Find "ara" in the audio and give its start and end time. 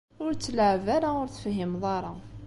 0.95-1.09, 1.97-2.13